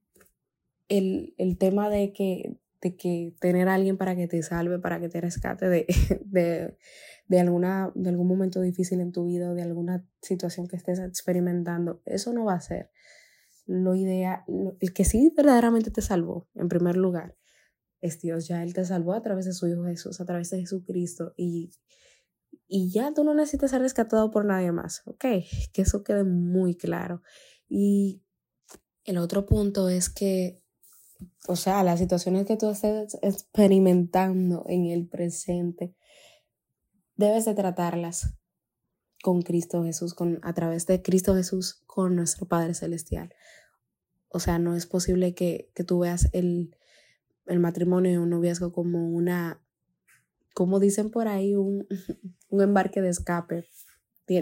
el, 0.88 1.35
el 1.37 1.59
tema 1.59 1.90
de 1.90 2.12
que, 2.12 2.57
de 2.81 2.97
que 2.97 3.35
tener 3.41 3.69
a 3.69 3.75
alguien 3.75 3.97
para 3.97 4.17
que 4.17 4.27
te 4.27 4.43
salve, 4.43 4.79
para 4.79 5.01
que 5.01 5.09
te 5.09 5.21
rescate 5.21 5.69
de, 5.69 5.87
de, 6.25 6.77
de, 7.29 7.41
alguna, 7.41 7.93
de 7.95 8.11
algún 8.11 8.29
momento 8.29 8.61
difícil 8.61 9.01
en 9.01 9.13
tu 9.13 9.27
vida 9.27 9.53
de 9.55 9.63
alguna 9.63 10.07
situación 10.23 10.67
que 10.67 10.77
estés 10.77 10.99
experimentando, 10.99 12.03
eso 12.05 12.33
no 12.33 12.45
va 12.45 12.55
a 12.55 12.61
ser 12.61 12.91
lo 13.67 13.95
ideal, 13.95 14.43
el 14.81 14.93
que 14.93 15.05
sí 15.05 15.33
verdaderamente 15.37 15.91
te 15.93 16.03
salvó, 16.03 16.49
en 16.57 16.69
primer 16.69 16.97
lugar, 16.97 17.37
es 18.01 18.21
Dios. 18.21 18.49
Ya 18.49 18.63
Él 18.63 18.75
te 18.75 18.85
salvó 18.85 19.13
a 19.13 19.23
través 19.23 19.45
de 19.45 19.53
su 19.53 19.67
Hijo 19.69 19.85
Jesús, 19.85 20.21
a 20.21 20.25
través 20.25 20.51
de 20.51 20.61
Jesucristo. 20.61 21.35
Y, 21.37 21.71
y 22.67 22.91
ya 22.91 23.13
tú 23.15 23.25
no 23.25 23.35
necesitas 23.35 23.71
ser 23.71 23.83
rescatado 23.83 24.31
por 24.31 24.45
nadie 24.45 24.73
más, 24.73 25.03
¿ok? 25.07 25.25
Que 25.73 25.83
eso 25.83 26.03
quede 26.03 26.25
muy 26.25 26.77
claro. 26.77 27.23
Y 27.69 28.23
el 29.05 29.19
otro 29.19 29.47
punto 29.47 29.89
es 29.89 30.09
que, 30.09 30.63
o 31.47 31.57
sea, 31.57 31.83
las 31.83 31.99
situaciones 31.99 32.47
que 32.47 32.57
tú 32.57 32.71
estés 32.71 33.19
experimentando 33.23 34.65
en 34.69 34.87
el 34.87 35.07
presente, 35.07 35.95
debes 37.17 37.45
de 37.45 37.55
tratarlas 37.55 38.35
con 39.23 39.43
Cristo 39.43 39.85
Jesús, 39.85 40.15
con, 40.15 40.39
a 40.43 40.55
través 40.55 40.87
de 40.87 41.03
Cristo 41.03 41.35
Jesús, 41.35 41.83
con 41.87 42.17
nuestro 42.17 42.47
Padre 42.47 42.75
Celestial. 42.75 43.35
O 44.29 44.41
sea, 44.41 44.59
no 44.59 44.77
es 44.77 44.87
posible 44.87 45.35
que, 45.35 45.71
que 45.75 45.85
tú 45.85 46.00
veas 46.00 46.29
el, 46.33 46.77
el 47.47 47.59
matrimonio 47.59 48.12
y 48.12 48.17
un 48.17 48.31
noviazgo 48.31 48.73
como 48.73 49.11
una, 49.11 49.61
como 50.55 50.81
dicen 50.81 51.11
por 51.11 51.29
ahí, 51.29 51.57
un, 51.57 51.87
un 52.49 52.62
embarque 52.62 53.03
de 53.03 53.11
escape. 53.11 53.69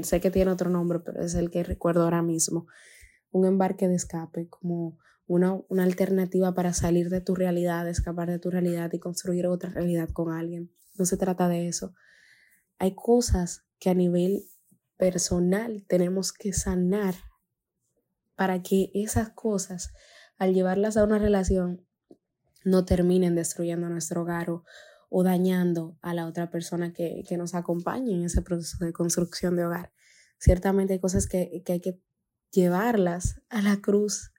sé 0.03 0.21
que 0.21 0.31
tiene 0.31 0.51
otro 0.51 0.71
nombre, 0.71 1.01
pero 1.01 1.23
es 1.23 1.35
el 1.35 1.51
que 1.51 1.65
recuerdo 1.65 2.03
ahora 2.03 2.23
mismo. 2.23 2.67
Un 3.31 3.47
embarque 3.47 3.89
de 3.89 3.95
escape, 3.95 4.49
como 4.49 4.99
una, 5.27 5.61
una 5.69 5.85
alternativa 5.85 6.55
para 6.55 6.73
salir 6.73 7.11
de 7.11 7.21
tu 7.21 7.35
realidad, 7.35 7.89
escapar 7.89 8.31
de 8.31 8.39
tu 8.39 8.51
realidad 8.51 8.91
y 8.93 8.99
construir 8.99 9.47
otra 9.47 9.71
realidad 9.71 10.09
con 10.11 10.33
alguien. 10.33 10.73
No 10.97 11.05
se 11.05 11.17
trata 11.17 11.49
de 11.49 11.69
eso. 11.69 11.95
Hay 12.79 12.95
cosas 12.95 13.65
que 13.79 13.91
a 13.91 13.95
nivel 13.95 14.45
personal 14.97 15.85
tenemos 15.89 16.33
que 16.33 16.53
sanar 16.53 17.15
para 18.37 18.63
que 18.63 18.91
esas 18.95 19.31
cosas, 19.31 19.93
al 20.37 20.55
llevarlas 20.55 20.97
a 20.97 21.05
una 21.05 21.19
relación, 21.19 21.85
no 22.65 22.85
terminen 22.85 23.35
destruyendo 23.35 23.89
nuestro 23.89 24.23
hogar 24.23 24.51
o, 24.51 24.65
dañando 25.25 25.99
a 26.03 26.13
la 26.15 26.27
otra 26.27 26.51
persona 26.51 26.93
que, 26.93 27.25
nos 27.37 27.55
acompañe 27.55 28.15
en 28.15 28.25
ese 28.25 28.43
proceso 28.43 28.85
de 28.85 28.93
construcción 28.93 29.57
de 29.57 29.65
hogar. 29.65 29.93
Ciertamente 30.39 30.93
hay 30.93 31.01
cosas 31.01 31.27
que, 31.27 31.63
hay 31.67 31.81
que 31.81 32.01
llevarlas 32.51 33.41
a 33.49 33.63
la 33.63 33.81
cruz, 33.81 34.33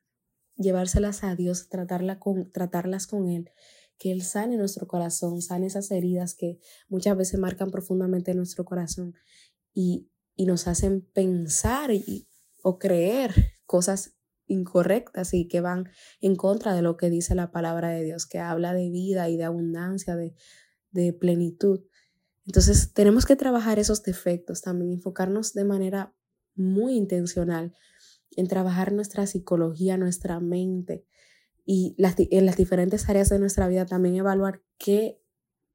llevárselas 0.56 1.24
a 1.24 1.36
Dios, 1.36 1.70
tratarla 1.70 2.20
con, 2.20 2.51
tratarlas 2.51 3.08
con 3.08 3.30
Él, 3.30 3.51
que 3.98 4.12
Él 4.12 4.24
sane 4.24 4.58
nuestro 4.58 4.88
corazón, 4.88 5.42
sane 5.42 5.68
esas 5.68 5.92
heridas 5.92 6.36
que 6.36 6.60
muchas 6.88 7.18
veces 7.18 7.39
marcan 7.39 7.72
profundamente 7.72 8.34
nuestro 8.34 8.66
corazón 8.66 9.16
y, 9.74 10.10
nos 10.38 10.70
hacen 10.70 11.01
pensar 11.01 11.92
o 12.63 12.80
creer 12.80 13.51
cosas 13.66 14.16
incorrectas 14.48 15.34
y 15.34 15.50
que 15.50 15.60
van 15.60 15.89
en 16.22 16.38
contra 16.38 16.74
de 16.74 16.82
lo 16.82 16.96
que 16.96 17.10
dice 17.10 17.36
la 17.36 17.51
palabra 17.51 17.89
de 17.89 18.06
Dios, 18.06 18.25
que 18.25 18.39
habla 18.39 18.74
de 18.74 18.89
vida 18.89 19.28
y 19.28 19.36
de 19.36 19.44
abundancia, 19.44 20.16
de, 20.16 20.34
de 20.92 21.12
plenitud. 21.12 21.82
Entonces 22.46 22.94
tenemos 22.94 23.25
que 23.25 23.36
trabajar 23.36 23.80
esos 23.80 24.01
defectos 24.01 24.62
también, 24.62 24.94
enfocarnos 24.94 25.54
de 25.54 25.66
manera 25.66 26.16
muy 26.56 26.96
intencional 26.96 27.75
en 28.36 28.48
trabajar 28.48 28.93
nuestra 28.93 29.25
psicología, 29.27 29.98
nuestra 29.98 30.39
mente 30.39 31.05
y 31.65 31.95
las, 31.98 32.15
en 32.17 32.45
las 32.45 32.57
diferentes 32.57 33.09
áreas 33.09 33.29
de 33.29 33.38
nuestra 33.39 33.67
vida 33.67 33.86
también 33.86 34.15
evaluar 34.15 34.63
qué, 34.77 35.21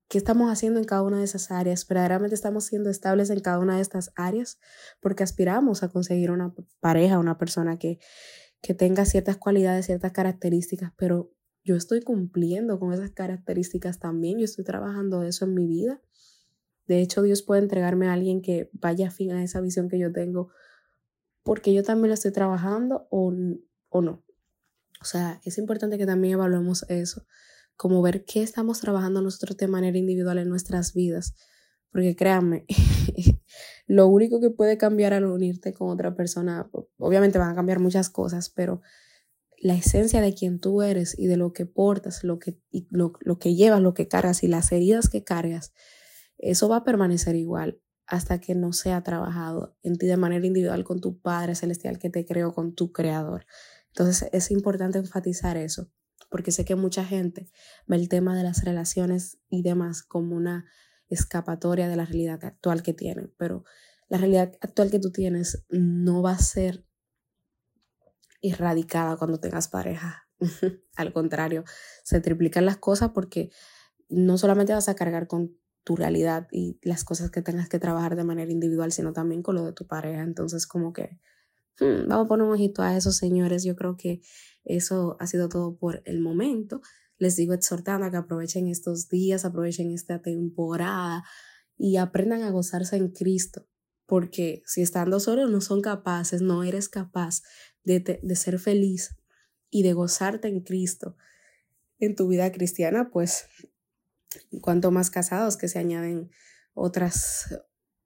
qué 0.08 0.18
estamos 0.18 0.50
haciendo 0.50 0.80
en 0.80 0.86
cada 0.86 1.02
una 1.02 1.18
de 1.18 1.24
esas 1.24 1.50
áreas. 1.50 1.86
Verdaderamente 1.86 2.34
estamos 2.34 2.64
siendo 2.64 2.90
estables 2.90 3.30
en 3.30 3.40
cada 3.40 3.58
una 3.60 3.76
de 3.76 3.82
estas 3.82 4.12
áreas 4.16 4.58
porque 5.00 5.22
aspiramos 5.22 5.82
a 5.82 5.88
conseguir 5.88 6.30
una 6.30 6.52
pareja, 6.80 7.18
una 7.18 7.38
persona 7.38 7.78
que, 7.78 8.00
que 8.60 8.74
tenga 8.74 9.04
ciertas 9.04 9.36
cualidades, 9.36 9.86
ciertas 9.86 10.12
características, 10.12 10.92
pero 10.96 11.32
yo 11.64 11.76
estoy 11.76 12.00
cumpliendo 12.02 12.78
con 12.78 12.92
esas 12.92 13.10
características 13.10 13.98
también, 13.98 14.38
yo 14.38 14.44
estoy 14.44 14.64
trabajando 14.64 15.22
eso 15.22 15.44
en 15.44 15.54
mi 15.54 15.66
vida. 15.66 16.00
De 16.86 17.00
hecho, 17.00 17.22
Dios 17.22 17.42
puede 17.42 17.62
entregarme 17.62 18.08
a 18.08 18.12
alguien 18.12 18.42
que 18.42 18.68
vaya 18.72 19.08
afín 19.08 19.32
a 19.32 19.42
esa 19.42 19.60
visión 19.60 19.88
que 19.88 19.98
yo 19.98 20.12
tengo, 20.12 20.50
porque 21.44 21.72
yo 21.72 21.84
también 21.84 22.08
lo 22.08 22.14
estoy 22.14 22.32
trabajando 22.32 23.06
o, 23.10 23.32
o 23.90 24.02
no. 24.02 24.24
O 25.00 25.04
sea, 25.04 25.40
es 25.44 25.58
importante 25.58 25.98
que 25.98 26.06
también 26.06 26.34
evaluemos 26.34 26.84
eso, 26.88 27.26
como 27.76 28.00
ver 28.02 28.24
qué 28.24 28.42
estamos 28.42 28.80
trabajando 28.80 29.20
nosotros 29.20 29.56
de 29.58 29.68
manera 29.68 29.96
individual 29.98 30.38
en 30.38 30.48
nuestras 30.48 30.94
vidas. 30.94 31.34
Porque 31.92 32.16
créanme, 32.16 32.64
lo 33.86 34.08
único 34.08 34.40
que 34.40 34.50
puede 34.50 34.78
cambiar 34.78 35.12
al 35.12 35.26
unirte 35.26 35.74
con 35.74 35.90
otra 35.90 36.16
persona, 36.16 36.68
obviamente 36.96 37.38
van 37.38 37.50
a 37.50 37.54
cambiar 37.54 37.78
muchas 37.78 38.08
cosas, 38.08 38.48
pero 38.48 38.80
la 39.58 39.74
esencia 39.74 40.20
de 40.22 40.34
quien 40.34 40.58
tú 40.58 40.82
eres 40.82 41.16
y 41.18 41.26
de 41.26 41.36
lo 41.36 41.52
que 41.52 41.66
portas, 41.66 42.24
lo 42.24 42.38
que, 42.38 42.58
lo, 42.90 43.12
lo 43.20 43.38
que 43.38 43.54
llevas, 43.54 43.82
lo 43.82 43.94
que 43.94 44.08
cargas 44.08 44.42
y 44.42 44.48
las 44.48 44.72
heridas 44.72 45.08
que 45.08 45.22
cargas, 45.22 45.72
eso 46.38 46.68
va 46.68 46.78
a 46.78 46.84
permanecer 46.84 47.36
igual 47.36 47.83
hasta 48.06 48.40
que 48.40 48.54
no 48.54 48.72
sea 48.72 49.02
trabajado 49.02 49.76
en 49.82 49.96
ti 49.96 50.06
de 50.06 50.16
manera 50.16 50.46
individual 50.46 50.84
con 50.84 51.00
tu 51.00 51.20
Padre 51.20 51.54
Celestial 51.54 51.98
que 51.98 52.10
te 52.10 52.24
creó, 52.24 52.52
con 52.52 52.74
tu 52.74 52.92
Creador. 52.92 53.46
Entonces 53.88 54.28
es 54.32 54.50
importante 54.50 54.98
enfatizar 54.98 55.56
eso, 55.56 55.90
porque 56.30 56.52
sé 56.52 56.64
que 56.64 56.74
mucha 56.74 57.04
gente 57.04 57.50
ve 57.86 57.96
el 57.96 58.08
tema 58.08 58.36
de 58.36 58.42
las 58.42 58.64
relaciones 58.64 59.38
y 59.48 59.62
demás 59.62 60.02
como 60.02 60.36
una 60.36 60.66
escapatoria 61.08 61.88
de 61.88 61.96
la 61.96 62.04
realidad 62.04 62.44
actual 62.44 62.82
que 62.82 62.92
tienen, 62.92 63.32
pero 63.38 63.64
la 64.08 64.18
realidad 64.18 64.52
actual 64.60 64.90
que 64.90 64.98
tú 64.98 65.10
tienes 65.10 65.64
no 65.70 66.22
va 66.22 66.32
a 66.32 66.38
ser 66.38 66.84
erradicada 68.42 69.16
cuando 69.16 69.40
tengas 69.40 69.68
pareja. 69.68 70.28
Al 70.96 71.12
contrario, 71.12 71.64
se 72.02 72.20
triplican 72.20 72.66
las 72.66 72.76
cosas 72.76 73.10
porque 73.10 73.50
no 74.08 74.36
solamente 74.36 74.74
vas 74.74 74.88
a 74.88 74.94
cargar 74.94 75.26
con 75.26 75.56
tu 75.84 75.96
realidad 75.96 76.48
y 76.50 76.78
las 76.82 77.04
cosas 77.04 77.30
que 77.30 77.42
tengas 77.42 77.68
que 77.68 77.78
trabajar 77.78 78.16
de 78.16 78.24
manera 78.24 78.50
individual, 78.50 78.90
sino 78.90 79.12
también 79.12 79.42
con 79.42 79.54
lo 79.54 79.64
de 79.64 79.72
tu 79.72 79.86
pareja. 79.86 80.22
Entonces, 80.22 80.66
como 80.66 80.92
que 80.92 81.20
hmm, 81.80 82.08
vamos 82.08 82.24
a 82.26 82.28
poner 82.28 82.46
un 82.46 82.52
ojito 82.52 82.82
a 82.82 82.96
esos 82.96 83.16
señores. 83.16 83.64
Yo 83.64 83.76
creo 83.76 83.96
que 83.96 84.22
eso 84.64 85.16
ha 85.20 85.26
sido 85.26 85.48
todo 85.48 85.76
por 85.76 86.02
el 86.06 86.20
momento 86.20 86.80
les 87.18 87.36
digo 87.36 87.54
exhortando 87.54 88.06
a 88.06 88.10
que 88.10 88.16
aprovechen 88.16 88.68
estos 88.68 89.08
días, 89.08 89.44
aprovechen 89.44 89.92
esta 89.92 90.20
temporada 90.20 91.24
y 91.76 91.96
aprendan 91.96 92.42
a 92.42 92.50
gozarse 92.50 92.96
en 92.96 93.08
Cristo. 93.08 93.66
Porque 94.06 94.62
si 94.66 94.82
estando 94.82 95.20
solos 95.20 95.50
no 95.50 95.60
son 95.60 95.80
capaces, 95.80 96.42
no 96.42 96.62
eres 96.62 96.88
capaz 96.88 97.42
de, 97.84 98.00
de 98.22 98.36
ser 98.36 98.58
feliz 98.58 99.16
y 99.70 99.82
de 99.82 99.92
gozarte 99.92 100.48
en 100.48 100.60
Cristo 100.60 101.16
en 101.98 102.16
tu 102.16 102.28
vida 102.28 102.50
cristiana, 102.52 103.10
pues 103.10 103.46
cuanto 104.60 104.90
más 104.90 105.10
casados 105.10 105.56
que 105.56 105.68
se 105.68 105.78
añaden 105.78 106.30
otras, 106.74 107.58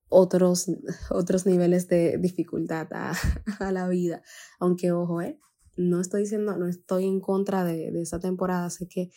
otros, 0.09 0.67
otros 1.11 1.47
niveles 1.47 1.89
de 1.89 2.19
dificultad 2.19 2.89
a, 3.61 3.73
la 3.73 3.89
vida. 3.89 4.23
Aunque 4.59 4.93
ojo, 4.93 5.23
¿eh? 5.23 5.39
no 5.77 6.01
estoy 6.01 6.23
diciendo, 6.23 6.57
no 6.57 6.67
estoy 6.67 7.05
en 7.07 7.21
contra 7.21 7.65
de, 7.65 7.91
de 7.91 8.03
esta 8.03 8.19
temporada, 8.19 8.69
sé 8.71 8.89
que, 8.89 9.11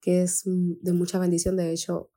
que 0.00 0.22
es 0.22 0.42
de 0.44 0.92
mucha 0.92 1.18
bendición, 1.18 1.56
de 1.56 1.72
hecho, 1.72 2.10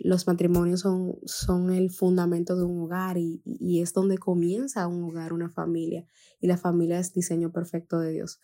los 0.00 0.26
matrimonios 0.26 0.80
son, 0.80 1.16
son 1.24 1.72
el 1.72 1.90
fundamento 1.90 2.56
de 2.56 2.64
un 2.64 2.82
hogar 2.82 3.18
y, 3.18 3.42
y, 3.44 3.82
es 3.82 3.92
donde 3.92 4.16
comienza 4.16 4.86
un 4.86 5.02
hogar, 5.02 5.32
una 5.32 5.50
familia. 5.50 6.06
Y 6.40 6.46
la 6.46 6.56
familia 6.56 7.00
es 7.00 7.12
diseño 7.12 7.50
perfecto 7.50 7.98
de 7.98 8.12
Dios. 8.12 8.40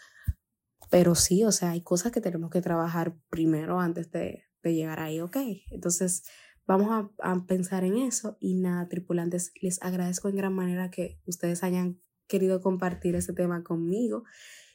Pero 0.91 1.15
sí, 1.15 1.45
o 1.45 1.53
sea, 1.53 1.71
hay 1.71 1.81
cosas 1.81 2.11
que 2.11 2.21
tenemos 2.21 2.51
que 2.51 2.61
trabajar 2.61 3.17
primero 3.31 3.79
antes 3.79 4.11
de, 4.11 4.45
de 4.71 4.75
llegar 4.75 5.01
ahí, 5.01 5.21
¿ok? 5.21 5.37
Entonces, 5.71 6.25
vamos 6.67 6.89
a, 6.91 7.11
a, 7.19 7.47
pensar 7.47 7.85
en 7.85 7.99
eso. 7.99 8.37
Y 8.41 8.55
nada, 8.55 8.89
tripulantes, 8.89 9.53
les 9.61 9.83
agradezco 9.83 10.29
en 10.29 10.37
gran 10.37 10.55
manera 10.55 10.91
que 10.91 11.21
ustedes 11.27 11.63
hayan 11.63 12.01
querido 12.27 12.61
compartir 12.61 13.15
este 13.15 13.33
tema 13.33 13.63
conmigo 13.63 14.25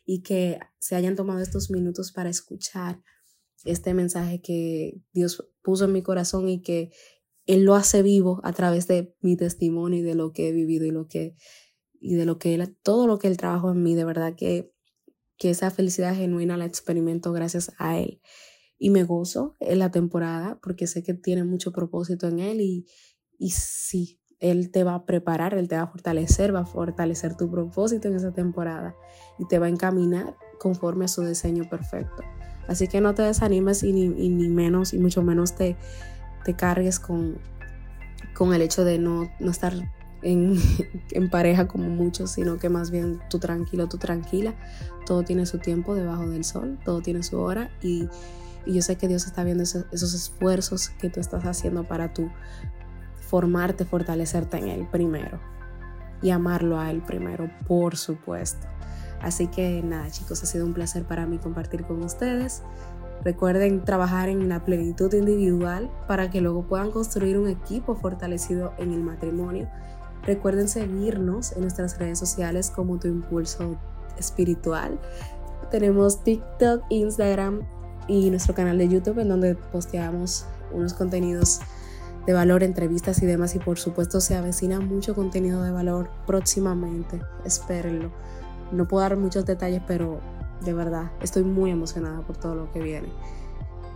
y 0.06 0.22
que 0.22 0.60
se 0.80 0.96
hayan 0.96 1.16
tomado 1.16 1.40
estos 1.40 1.70
minutos 1.70 2.12
para 2.12 2.30
escuchar 2.30 3.04
este 3.64 3.94
mensaje 3.94 4.42
que 4.42 5.02
Dios 5.14 5.52
puso 5.62 5.86
en 5.86 5.92
mi 5.92 6.02
corazón 6.02 6.50
y 6.50 6.62
que 6.62 6.92
Él 7.46 7.64
lo 7.64 7.76
hace 7.76 8.02
vivo 8.02 8.42
a 8.44 8.54
través 8.54 8.88
de 8.88 9.16
mi 9.22 9.36
testimonio 9.36 10.00
y 10.00 10.04
de 10.04 10.16
lo 10.16 10.32
que 10.32 10.50
he 10.50 10.52
vivido 10.52 10.86
y, 10.86 10.92
lo 10.92 11.08
que, 11.08 11.36
y 12.00 12.16
de 12.16 12.26
lo 12.26 12.40
que 12.40 12.56
él, 12.56 12.78
todo 12.82 13.08
lo 13.08 13.20
que 13.20 13.28
Él 13.28 13.38
trabajó 13.38 13.72
en 13.72 13.84
mí. 13.84 13.96
De 13.96 14.06
verdad 14.06 14.36
que, 14.36 14.74
que 15.38 15.50
esa 15.52 15.72
felicidad 15.72 16.16
genuina 16.16 16.58
la 16.58 16.66
experimento 16.66 17.32
gracias 17.32 17.72
a 17.78 18.00
Él. 18.00 18.22
Y 18.80 18.90
me 18.90 19.04
gozo 19.04 19.56
en 19.60 19.80
la 19.80 19.92
temporada 19.92 20.58
porque 20.64 20.88
sé 20.88 21.04
que 21.04 21.14
tiene 21.14 21.44
mucho 21.44 21.72
propósito 21.72 22.28
en 22.28 22.40
Él 22.40 22.62
y, 22.62 22.86
y 23.38 23.52
sí, 23.52 24.20
él 24.40 24.72
te 24.72 24.84
va 24.84 24.96
a 24.96 25.06
preparar, 25.06 25.54
Él 25.54 25.68
te 25.68 25.76
va 25.76 25.84
a 25.84 25.88
fortalecer, 25.88 26.56
va 26.56 26.62
a 26.62 26.66
fortalecer 26.66 27.36
tu 27.36 27.52
propósito 27.52 28.08
en 28.08 28.16
esa 28.16 28.32
temporada 28.32 28.96
y 29.38 29.46
te 29.48 29.60
va 29.60 29.66
a 29.66 29.70
encaminar 29.70 30.36
conforme 30.60 31.06
a 31.06 31.08
su 31.08 31.24
diseño 31.24 31.70
perfecto. 31.70 32.24
Así 32.68 32.88
que 32.88 33.02
no 33.02 33.14
te 33.16 33.24
desanimes 33.24 33.84
y 33.84 33.92
ni, 33.92 34.50
menos, 34.50 34.94
y 34.94 35.00
mucho 35.00 35.24
menos 35.24 35.56
te, 35.56 35.76
te 36.46 36.54
cargues 36.56 37.00
con, 37.00 37.38
con 38.34 38.54
el 38.54 38.62
hecho 38.62 38.86
de 38.86 39.00
no, 39.00 39.30
no 39.40 39.52
estar 39.52 39.74
en, 40.22 40.56
en, 41.12 41.30
pareja 41.30 41.68
como 41.68 41.90
muchos, 41.90 42.32
sino 42.32 42.58
que 42.58 42.70
más 42.70 42.92
bien 42.92 43.20
tú 43.30 43.40
tranquilo, 43.40 43.90
tú 43.90 43.98
tranquila. 43.98 44.56
Todo 45.06 45.24
tiene 45.24 45.46
su 45.48 45.58
tiempo 45.58 45.96
debajo 45.96 46.30
del 46.30 46.44
sol, 46.44 46.78
todo 46.86 47.02
tiene 47.02 47.24
su 47.24 47.40
hora 47.40 47.72
y, 47.82 48.08
y 48.66 48.74
yo 48.74 48.82
sé 48.82 48.98
que 48.98 49.08
Dios 49.08 49.26
está 49.26 49.44
viendo 49.44 49.64
esos, 49.64 49.86
esos, 49.92 50.14
esfuerzos 50.14 50.90
que 50.90 51.10
tú 51.10 51.20
estás 51.20 51.46
haciendo 51.46 51.88
para 51.88 52.14
tú 52.14 52.30
formarte, 53.20 53.86
fortalecerte 53.86 54.58
en 54.58 54.68
Él 54.68 54.88
primero 54.92 55.40
y 56.22 56.32
amarlo 56.32 56.80
a 56.80 56.92
Él 56.92 57.02
primero, 57.02 57.50
por 57.68 57.96
supuesto. 57.96 58.68
Así 59.22 59.48
que 59.48 59.82
nada 59.84 60.10
chicos, 60.10 60.42
ha 60.44 60.46
sido 60.46 60.66
un 60.66 60.74
placer 60.74 61.04
para 61.04 61.26
mí 61.26 61.38
compartir 61.38 61.84
con 61.84 62.02
ustedes. 62.04 62.64
Recuerden 63.24 63.84
trabajar 63.84 64.30
en 64.30 64.48
la 64.48 64.64
plenitud 64.64 65.14
individual 65.14 65.92
para 66.08 66.30
que 66.30 66.40
luego 66.40 66.68
puedan 66.68 66.92
construir 66.92 67.38
un 67.38 67.50
equipo 67.50 67.96
fortalecido 67.96 68.74
en 68.78 68.94
el 68.94 69.02
matrimonio. 69.02 69.70
Recuerden 70.24 70.70
seguirnos 70.70 71.52
en 71.54 71.62
nuestras 71.62 71.98
redes 71.98 72.18
sociales 72.18 72.72
como 72.72 72.98
Tu 72.98 73.08
Impulso 73.10 73.78
Espiritual. 74.18 75.00
Tenemos 75.70 76.24
TikTok, 76.24 76.84
Instagram 76.90 77.62
y 78.10 78.30
nuestro 78.32 78.54
canal 78.54 78.78
de 78.78 78.90
YouTube 78.90 79.20
en 79.20 79.30
donde 79.30 79.56
posteamos 79.56 80.46
unos 80.74 80.94
contenidos 80.94 81.62
de 82.26 82.34
valor, 82.34 82.64
entrevistas 82.64 83.22
y 83.22 83.26
demás. 83.26 83.56
Y 83.56 83.60
por 83.60 83.80
supuesto 83.80 84.20
se 84.20 84.36
avecina 84.36 84.80
mucho 84.82 85.16
contenido 85.16 85.64
de 85.64 85.72
valor 85.72 86.10
próximamente. 86.26 87.22
Espérenlo. 87.46 88.12
No 88.72 88.88
puedo 88.88 89.02
dar 89.02 89.16
muchos 89.16 89.46
detalles, 89.46 89.82
pero 89.88 90.20
de 90.66 90.74
verdad 90.74 91.12
estoy 91.22 91.44
muy 91.44 91.72
emocionada 91.72 92.22
por 92.22 92.36
todo 92.36 92.56
lo 92.56 92.72
que 92.72 92.82
viene. 92.82 93.10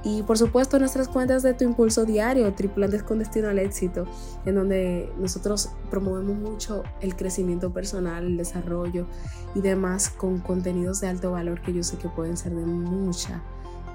Y 0.06 0.22
por 0.24 0.38
supuesto 0.38 0.80
nuestras 0.80 1.08
cuentas 1.08 1.44
de 1.44 1.54
Tu 1.54 1.64
Impulso 1.64 2.04
Diario, 2.04 2.54
Tripulantes 2.54 3.04
con 3.04 3.20
Destino 3.20 3.48
al 3.48 3.58
Éxito, 3.58 4.06
en 4.46 4.56
donde 4.56 5.10
nosotros 5.18 5.70
promovemos 5.90 6.36
mucho 6.36 6.84
el 7.00 7.16
crecimiento 7.16 7.72
personal, 7.72 8.26
el 8.26 8.36
desarrollo 8.36 9.08
y 9.56 9.62
demás 9.62 10.10
con 10.10 10.40
contenidos 10.40 11.00
de 11.00 11.08
alto 11.08 11.32
valor 11.32 11.62
que 11.62 11.74
yo 11.74 11.84
sé 11.84 11.98
que 11.98 12.10
pueden 12.10 12.36
ser 12.36 12.54
de 12.54 12.66
mucha, 12.66 13.42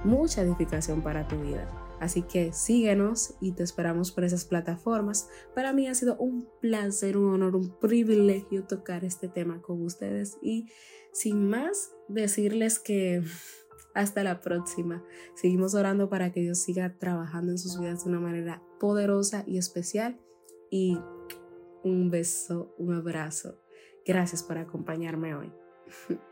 mucha 0.04 0.42
edificación 0.42 1.02
para 1.02 1.26
tu 1.26 1.40
vida. 1.40 1.68
Así 2.00 2.22
que 2.22 2.52
síguenos 2.52 3.34
y 3.40 3.52
te 3.52 3.62
esperamos 3.62 4.12
por 4.12 4.24
esas 4.24 4.44
plataformas. 4.44 5.28
Para 5.54 5.72
mí 5.72 5.88
ha 5.88 5.94
sido 5.94 6.16
un 6.16 6.48
placer, 6.60 7.16
un 7.16 7.34
honor, 7.34 7.56
un 7.56 7.76
privilegio 7.80 8.64
tocar 8.64 9.04
este 9.04 9.28
tema 9.28 9.60
con 9.60 9.82
ustedes 9.82 10.38
y 10.40 10.66
sin 11.12 11.48
más 11.48 11.92
decirles 12.08 12.78
que 12.78 13.22
hasta 13.94 14.22
la 14.22 14.40
próxima. 14.40 15.04
Seguimos 15.34 15.74
orando 15.74 16.08
para 16.08 16.30
que 16.30 16.40
Dios 16.40 16.58
siga 16.62 16.96
trabajando 16.98 17.50
en 17.50 17.58
sus 17.58 17.80
vidas 17.80 18.04
de 18.04 18.10
una 18.10 18.20
manera 18.20 18.62
poderosa 18.78 19.42
y 19.46 19.58
especial. 19.58 20.20
Y 20.70 20.98
un 21.82 22.10
beso, 22.10 22.74
un 22.78 22.94
abrazo. 22.94 23.58
Gracias 24.06 24.44
por 24.44 24.58
acompañarme 24.58 25.34
hoy. 25.34 25.52